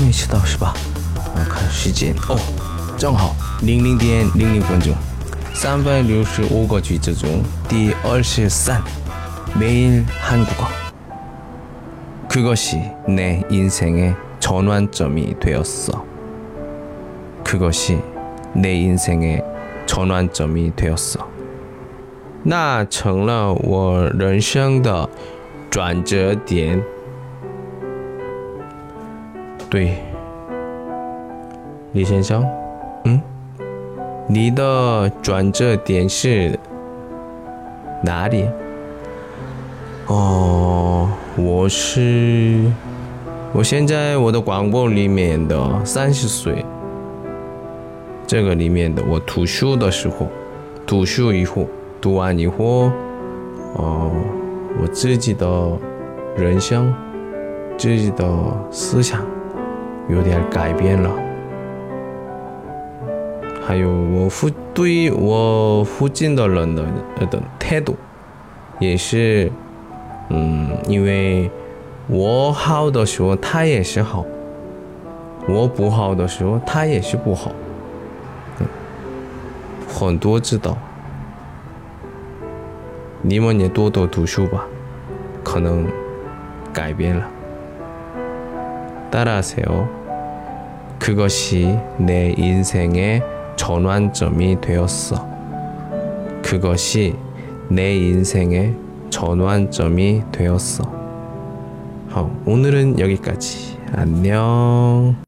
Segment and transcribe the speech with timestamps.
[0.00, 0.72] 没吃到是吧？
[1.34, 2.38] 我看时间哦，
[2.96, 4.94] 正好零零点零零分钟，
[5.52, 8.80] 三百六十五个句子中第二十三，
[9.54, 10.56] 每日韩国语，
[12.30, 15.98] 그것이내인생의전환점이되었 어，
[17.44, 17.98] 그것이
[18.54, 19.44] 내인생의
[19.86, 21.24] 전환점이되었 어，
[22.42, 25.06] 나成了我人生的
[25.70, 26.82] 转折点。
[29.70, 29.96] 对，
[31.92, 32.44] 李先生，
[33.04, 33.22] 嗯，
[34.26, 36.58] 你的转折点是
[38.02, 38.46] 哪里？
[40.08, 42.60] 哦，我是
[43.52, 46.64] 我现在我的广播里面的三十岁，
[48.26, 50.26] 这个里面的我读书的时候，
[50.84, 51.64] 读书以后，
[52.00, 52.90] 读完以后，
[53.74, 54.10] 哦，
[54.82, 55.48] 我自己的
[56.36, 56.92] 人生，
[57.78, 58.26] 自己的
[58.72, 59.24] 思想。
[60.08, 61.10] 有点改变了，
[63.62, 66.84] 还有我附对我附近的人的
[67.20, 67.96] 呃的态度，
[68.78, 69.50] 也是，
[70.30, 71.50] 嗯，因为
[72.08, 74.24] 我好的时候他也是好，
[75.48, 77.52] 我不好的时候他也是不好，
[79.86, 80.76] 很多知道，
[83.22, 84.66] 你们也多多读书吧，
[85.44, 85.86] 可能
[86.72, 87.24] 改变了。
[89.10, 90.00] 따라하세요.
[90.98, 93.22] 그것이 내 인생의
[93.56, 95.28] 전환점이 되었어.
[96.42, 97.14] 그것이
[97.68, 98.74] 내 인생의
[99.10, 100.84] 전환점이 되었어.
[102.12, 103.78] 어, 오늘은 여기까지.
[103.92, 105.20] 안녕.